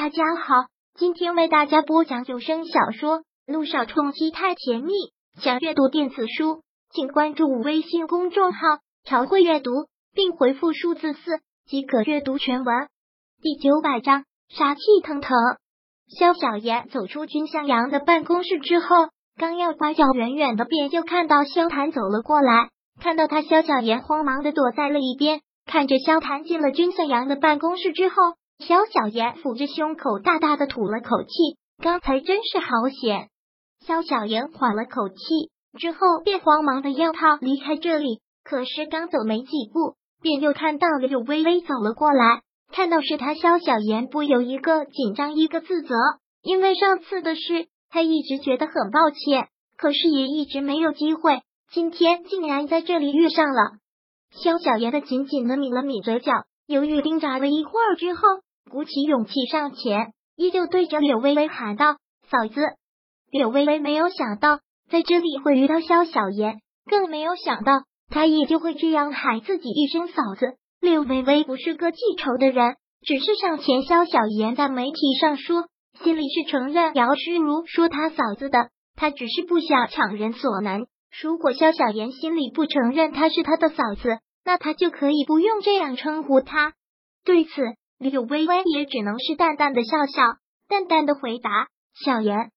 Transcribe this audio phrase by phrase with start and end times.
[0.00, 0.54] 大家好，
[0.94, 4.92] 今天为大家播讲有声小说《路上冲击太甜蜜》。
[5.42, 8.60] 想阅读电子书，请关注微信公众号
[9.04, 9.72] “朝会阅读”，
[10.14, 12.86] 并回复数字四即可阅读全文。
[13.42, 15.36] 第九百章，杀气腾腾。
[16.16, 22.68] 萧小言走出君向阳的办公室之后，刚要拐角，远远的便就看到萧谭走了过来。
[23.02, 25.40] 看到他，萧小言慌忙的躲在了一边。
[25.66, 28.14] 看着萧谭进了君向阳的办公室之后，
[28.58, 31.28] 萧小言抚着胸口，大大的吐了口气。
[31.82, 33.28] 刚才真是好险。
[33.86, 35.16] 萧小言缓了口气
[35.78, 38.20] 之后，便慌忙的要他离开这里。
[38.42, 42.42] 可是刚走没几步，便又看到了柳微微走了过来。
[42.72, 45.94] 看到是他，萧小言不由一个紧张，一个自责。
[46.42, 51.42] 因为上次的事，他一直觉得很抱歉，可是也一直没有机会。
[51.70, 53.78] 今天竟然在这里遇上了。
[54.32, 56.32] 萧小言的紧紧的抿了抿嘴角，
[56.66, 58.22] 犹豫挣扎了一会儿之后，
[58.68, 61.96] 鼓起勇气上前，依旧对着柳微微喊道
[62.30, 62.60] ：“嫂子。”
[63.32, 64.60] 柳微微没有想到
[64.90, 67.72] 在这里会遇到萧小言，更没有想到
[68.08, 70.56] 他也就会这样喊自己一声嫂子。
[70.80, 75.64] 柳微微不是个记仇的人，只是上前萧小言在媒体上说，
[76.02, 80.82] 心里是承认姚诗如说他嫂子的，他只是不想强人所难。
[81.22, 86.74] 如果萧小言心里不承认她是他的嫂子，那他就可以不用这样称呼她。
[87.24, 87.62] 对此，
[87.98, 90.22] 柳微微也只能是淡淡的笑笑，
[90.68, 91.68] 淡淡的回答
[92.04, 92.50] ：“小言。”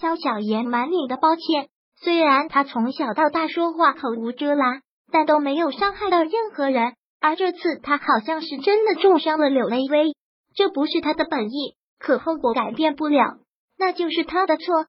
[0.00, 6.94] 萧小言满脸的抱歉，虽然他从小到大说话口无遮拦，但都没有伤害到任何人。
[7.20, 10.14] 而这次他好像是真的重伤了柳微微，
[10.54, 13.38] 这不是他的本意，可后果改变不了，
[13.78, 14.86] 那就是他的错。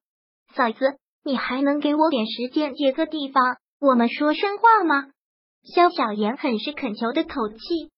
[0.55, 5.07] 嫂子，你还能给我点时间，约个地方，我们说声话吗？
[5.75, 7.91] 萧小言很是恳求的口气。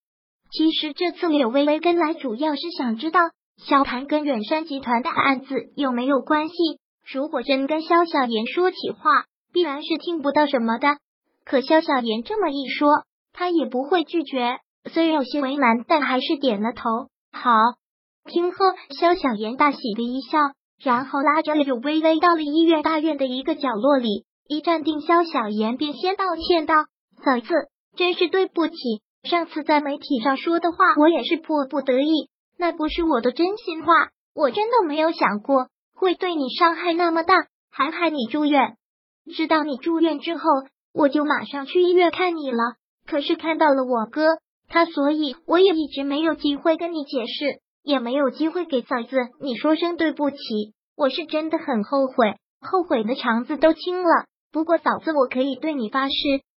[0.56, 3.18] 其实这次柳微微跟来，主要是想知道
[3.56, 6.54] 萧谭跟远山集团的案子有没有关系。
[7.12, 10.98] 如果真跟萧小言说起话，必然是听不到什么的。
[11.44, 14.58] 可萧小言这么一说，他也不会拒绝。
[14.92, 17.08] 虽然有些为难，但还是点了头。
[17.32, 17.50] 好。
[18.26, 18.58] 听后，
[18.90, 20.38] 萧小言大喜的一笑，
[20.80, 24.24] 然后拉着柳微微到了医院大院的一个角落里。
[24.48, 26.74] 一站定，萧小言便先道歉道
[27.24, 27.48] ：“嫂子，
[27.96, 28.76] 真是对不起。
[29.24, 33.92] 上次在媒体上说的话，我也是迫不得已，那不是我的真心话。
[34.34, 38.76] 我真的没有想过。”会对你伤害那么大，还害你住院。
[39.34, 40.42] 知道你住院之后，
[40.92, 42.58] 我就马上去医院看你了。
[43.06, 50.36] 可是看到了我哥，他所以我也一直没有机会跟你解释，也没有机会给嫂子你说声对不起。
[50.96, 54.26] 我是真的很后悔，后悔的肠子都青了。
[54.52, 56.14] 不过嫂子，我可以对你发誓，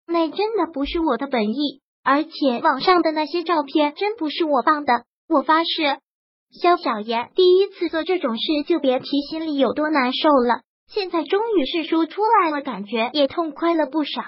[0.07, 5.97] 那真的不是我的本意，而且网上的那些照片真不是我放的，我发誓。
[6.53, 10.61] 肖小言第一次做这种事，就别提心里有多难受了。
[10.87, 14.21] 现在终于是说出来了，感觉也痛快了不少。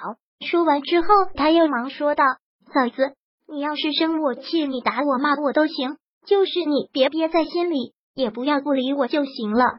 [0.46, 2.26] 说完之后，他又忙说道
[2.74, 3.14] ：“嫂子，
[3.48, 9.78] 你要是生我气，你打我骂我都行，就是你别憋在心里，也不要不理我就行了。”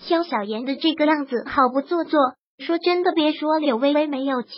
[0.00, 2.18] 肖小言的这个样子好不做作，
[2.58, 4.54] 说真的，别说柳微微没有气，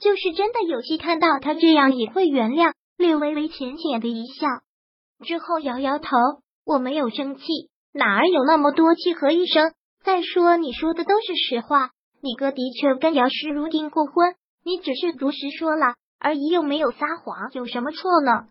[0.00, 2.72] 就是真的有气，看到他这样也会原谅。
[2.96, 4.46] 略微微浅浅的一笑，
[5.24, 6.16] 之后摇摇头。
[6.64, 7.42] 我没有生气，
[7.92, 9.72] 哪儿有那么多气和一生？
[10.02, 18.48] 再说你说的都是实话，你哥的确跟姚诗如订过婚，你只是如实说了而已，又没有撒谎，有什么错呢？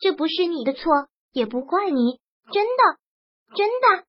[0.00, 2.18] 这不是你的错，也不怪你，
[2.50, 2.98] 真的，
[3.54, 4.04] 真的。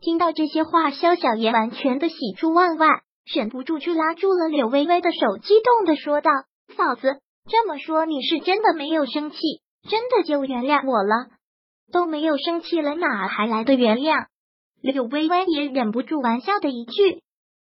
[0.00, 2.86] 听到这些话，萧小爷完全的喜出望外，
[3.24, 6.30] 忍不住去拉住了柳微微的手，激动的说道
[6.76, 9.38] ：“嫂子，这么说你是真的没有生气，
[9.88, 11.30] 真的就原谅我了？”
[11.92, 14.26] 都没有生气了，哪还来的原谅？
[14.80, 17.20] 柳微微也忍不住玩笑的一句：“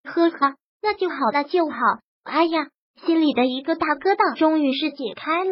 [0.05, 1.77] 呵呵，那就好，那就好。”
[2.25, 2.69] 哎呀，
[3.05, 5.51] 心里的一个大疙瘩终于是解开了。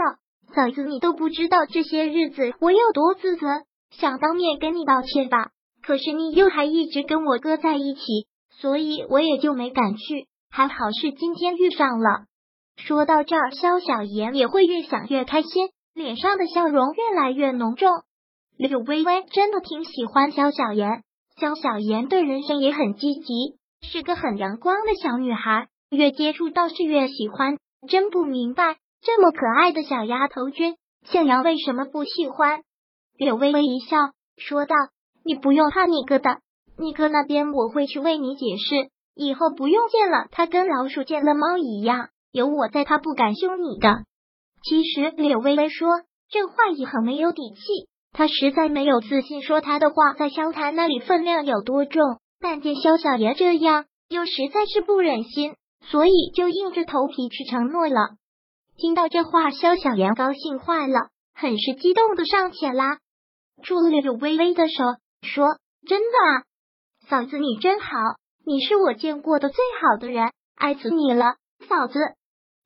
[0.55, 3.47] 嫂子，你都不知道这些日子我有多自责，
[3.91, 5.51] 想当面跟你道歉吧。
[5.83, 8.01] 可是你又还一直跟我哥在一起，
[8.63, 10.29] 所以我也就没敢去。
[10.49, 12.27] 还好是今天遇上了。
[12.77, 17.91] 说到这儿，萧小言也会越想越开心，脸上的笑容越来越浓重。
[18.57, 21.03] 柳微微真的挺喜欢萧小言，
[21.41, 25.67] 萧小言对人生也很积极，是个很阳光的小女孩。
[25.91, 32.63] 越接触倒是越喜欢，真不明白这么可爱的小丫头君，向阳为什么不喜欢？
[33.19, 33.97] 柳微微一笑
[34.37, 34.75] 说道
[35.25, 36.39] ：“你不用怕你哥的，
[36.83, 44.03] 你哥那边我会去为你解释，以后不用见了他跟老鼠见了猫一样，有我在，他不敢凶你的。”
[44.65, 47.61] 其实柳微微说这话也很没有底气。
[48.13, 52.03] 他实在没有自信说他的话在萧谈那里分量有多重，
[52.41, 55.55] 但见萧小爷这样，又实在是不忍心，
[55.87, 58.17] 所以就硬着头皮去承诺了。
[58.77, 62.99] 听到这话，萧小言高兴坏了，很是激动的上前拉
[63.63, 64.85] 住了柳微微的手，
[65.23, 65.57] 说
[65.87, 66.43] ：“真的啊，
[67.13, 67.89] 嫂子你真好，
[68.47, 71.35] 你是我见过的最好的人，爱死你了，
[71.69, 71.99] 嫂子。”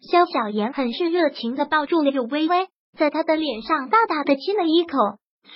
[0.08, 4.96] 萧小言很是热情的抱住了柳微微，在她的脸上大大的亲了一口。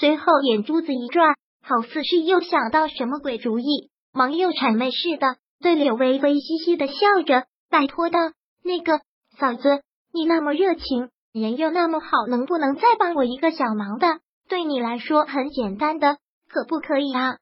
[0.00, 8.18] 随后眼珠子一转，好似是又想到什么鬼主意，忙又谄媚似的对柳微微嘻嘻的笑着，拜托道
[8.64, 9.02] ：“那个
[9.38, 9.82] 嫂子，
[10.12, 14.18] 你那么热情，人又那么好，能不能再帮我一个小忙的？
[14.48, 16.16] 对你来说很简单的，
[16.48, 17.36] 可不可以啊？”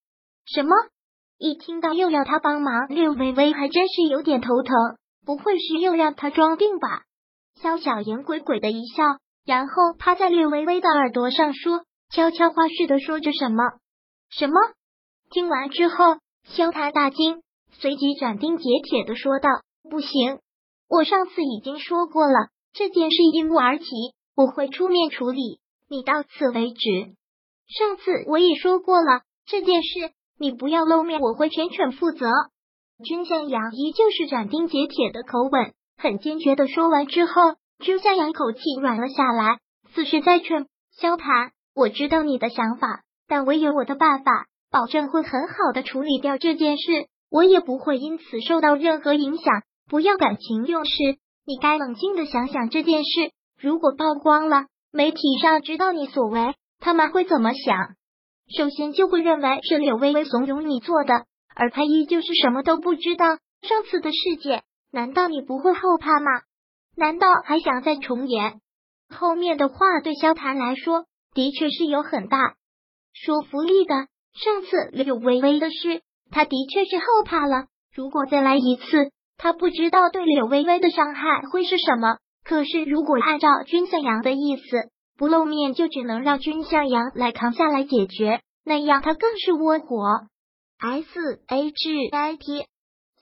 [0.44, 0.76] 什么？
[1.38, 4.74] 一听到又要他帮忙，柳微微还真是有点头疼。
[5.24, 7.02] 不会是又让他装病吧？
[7.60, 9.04] 萧小言鬼鬼的一笑，
[9.44, 11.82] 然后趴在柳微微的耳朵上说。
[12.10, 13.62] 悄悄话似的说着什么？
[14.30, 14.54] 什么？
[15.30, 17.42] 听完之后，萧谈大惊，
[17.72, 19.50] 随即斩钉截铁的说道
[19.90, 20.38] ：“不行，
[20.88, 23.84] 我上次已经说过了，这件事因我而起，
[24.34, 25.60] 我会出面处理，
[25.90, 27.12] 你到此为止。
[27.68, 32.26] 上次我也说过了，这件事你不要露面，我会全权负责。”
[33.04, 37.32] 君向阳依旧是斩钉截铁的口吻，很坚决的说完之后，
[37.78, 39.58] 君向阳口气软了下来，
[39.94, 41.52] 似是在劝萧谈。
[41.74, 47.06] 我知道你的想法，但我有我的办法，保证会很好的处理掉这件事。
[47.30, 49.62] 我也不会因此受到任何影响。
[49.88, 50.90] 不要感情用事，
[51.46, 53.30] 你该冷静的想想这件事。
[53.60, 57.94] 如果曝光了，媒体上知道你所为，他们会怎么想？
[58.56, 61.24] 首先就会认为是柳微微怂恿你做的，
[61.54, 63.26] 而他依旧是什么都不知道。
[63.62, 64.62] 上次的事件，
[64.92, 66.30] 难道你不会后怕吗？
[66.96, 68.60] 难道还想再重演？
[69.08, 71.04] 后面的话对萧谈来说。
[71.34, 72.54] 的确是有很大
[73.12, 73.94] 说服力的。
[74.34, 76.00] 上次柳微微的事，
[76.30, 77.66] 他的确是后怕了。
[77.94, 82.16] 如果再来一次，他不知道对柳微微的伤害会是什么。
[82.44, 89.98] 可是如果按照君向阳的意思，不露面就只能让君向阳来扛下来解决，那样他更是窝火。
[90.78, 92.66] S H I T，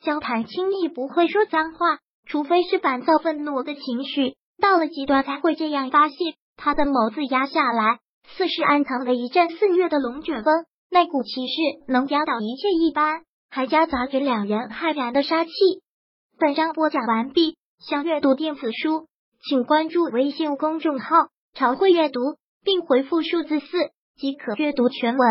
[0.05, 6.17] 萧谈轻易不会说脏话，除非是烦躁愤怒的情绪到了极端才会这样发泄。
[6.59, 8.01] 他的眸子压下来，
[8.37, 15.51] 似是暗藏了一阵四月的龙卷风，那股气势能压倒一切一般，还夹杂着两人骇然的杀气。
[16.39, 19.07] 本章播讲完毕，想阅读电子书，
[19.49, 22.21] 请关注微信公众号“朝会阅读”，
[22.63, 23.67] 并回复数字四
[24.15, 25.27] 即可阅读全文。